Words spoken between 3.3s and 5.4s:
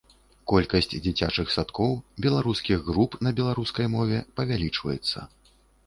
беларускай мове павялічваецца.